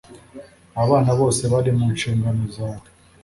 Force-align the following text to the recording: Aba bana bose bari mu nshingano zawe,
Aba 0.79 0.91
bana 0.91 1.11
bose 1.19 1.41
bari 1.53 1.71
mu 1.77 1.85
nshingano 1.95 2.43
zawe, 2.55 2.87